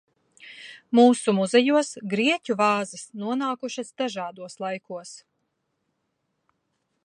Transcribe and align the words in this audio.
Mūsu 0.99 1.33
muzejos 1.39 1.91
grieķu 2.15 2.57
vāzes 2.63 3.05
nonākušas 3.25 3.95
dažādos 4.03 4.59
laikos. 4.65 5.15